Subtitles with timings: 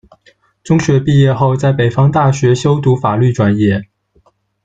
[0.63, 3.85] 中学毕业后在北方大学修读法律专业。